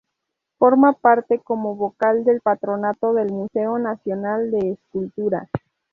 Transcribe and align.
Forma 0.57 0.93
parte 0.93 1.37
como 1.41 1.75
Vocal 1.75 2.23
del 2.25 2.41
Patronato 2.41 3.13
del 3.13 3.27
Museo 3.31 3.77
Nacional 3.77 4.49
de 4.49 4.71
Escultura. 4.71 5.47